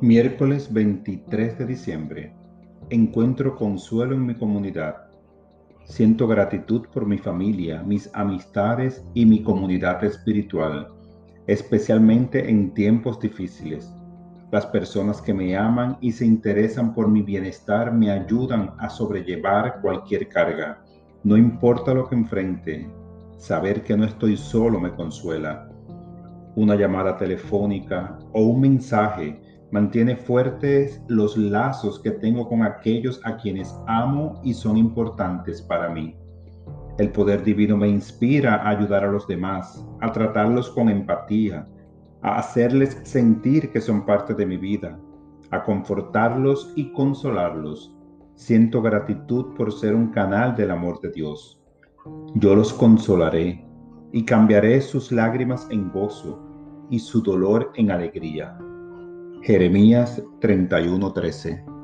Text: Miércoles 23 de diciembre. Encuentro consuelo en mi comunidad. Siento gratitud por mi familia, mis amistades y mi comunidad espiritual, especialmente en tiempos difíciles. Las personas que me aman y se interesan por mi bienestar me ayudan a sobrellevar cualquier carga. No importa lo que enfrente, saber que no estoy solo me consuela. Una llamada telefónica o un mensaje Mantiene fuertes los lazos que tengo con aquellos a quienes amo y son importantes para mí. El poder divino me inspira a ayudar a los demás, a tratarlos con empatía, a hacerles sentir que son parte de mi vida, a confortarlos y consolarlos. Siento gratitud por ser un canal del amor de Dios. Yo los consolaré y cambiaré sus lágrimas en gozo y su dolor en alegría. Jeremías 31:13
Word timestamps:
Miércoles 0.00 0.72
23 0.72 1.58
de 1.58 1.66
diciembre. 1.66 2.32
Encuentro 2.88 3.56
consuelo 3.56 4.14
en 4.14 4.26
mi 4.26 4.34
comunidad. 4.36 5.08
Siento 5.86 6.28
gratitud 6.28 6.82
por 6.94 7.04
mi 7.04 7.18
familia, 7.18 7.82
mis 7.82 8.08
amistades 8.14 9.04
y 9.14 9.26
mi 9.26 9.42
comunidad 9.42 10.04
espiritual, 10.04 10.86
especialmente 11.48 12.48
en 12.48 12.72
tiempos 12.74 13.18
difíciles. 13.18 13.92
Las 14.52 14.66
personas 14.66 15.20
que 15.20 15.34
me 15.34 15.56
aman 15.56 15.98
y 16.00 16.12
se 16.12 16.24
interesan 16.24 16.94
por 16.94 17.08
mi 17.08 17.22
bienestar 17.22 17.92
me 17.92 18.12
ayudan 18.12 18.74
a 18.78 18.88
sobrellevar 18.88 19.80
cualquier 19.80 20.28
carga. 20.28 20.80
No 21.24 21.36
importa 21.36 21.92
lo 21.92 22.08
que 22.08 22.14
enfrente, 22.14 22.88
saber 23.36 23.82
que 23.82 23.96
no 23.96 24.04
estoy 24.04 24.36
solo 24.36 24.78
me 24.78 24.94
consuela. 24.94 25.68
Una 26.54 26.76
llamada 26.76 27.16
telefónica 27.16 28.16
o 28.32 28.42
un 28.42 28.60
mensaje 28.60 29.57
Mantiene 29.70 30.16
fuertes 30.16 31.02
los 31.08 31.36
lazos 31.36 32.00
que 32.00 32.10
tengo 32.10 32.48
con 32.48 32.62
aquellos 32.62 33.20
a 33.24 33.36
quienes 33.36 33.78
amo 33.86 34.40
y 34.42 34.54
son 34.54 34.78
importantes 34.78 35.60
para 35.60 35.90
mí. 35.90 36.16
El 36.98 37.12
poder 37.12 37.44
divino 37.44 37.76
me 37.76 37.88
inspira 37.88 38.56
a 38.56 38.70
ayudar 38.70 39.04
a 39.04 39.12
los 39.12 39.26
demás, 39.28 39.86
a 40.00 40.10
tratarlos 40.10 40.70
con 40.70 40.88
empatía, 40.88 41.68
a 42.22 42.38
hacerles 42.38 42.98
sentir 43.04 43.70
que 43.70 43.80
son 43.80 44.06
parte 44.06 44.34
de 44.34 44.46
mi 44.46 44.56
vida, 44.56 44.98
a 45.50 45.62
confortarlos 45.62 46.72
y 46.74 46.90
consolarlos. 46.92 47.94
Siento 48.36 48.80
gratitud 48.80 49.54
por 49.54 49.72
ser 49.72 49.94
un 49.94 50.08
canal 50.08 50.56
del 50.56 50.70
amor 50.70 50.98
de 51.00 51.10
Dios. 51.10 51.62
Yo 52.34 52.54
los 52.54 52.72
consolaré 52.72 53.64
y 54.12 54.24
cambiaré 54.24 54.80
sus 54.80 55.12
lágrimas 55.12 55.66
en 55.70 55.90
gozo 55.90 56.42
y 56.88 56.98
su 56.98 57.22
dolor 57.22 57.70
en 57.74 57.90
alegría. 57.90 58.58
Jeremías 59.42 60.22
31:13 60.40 61.77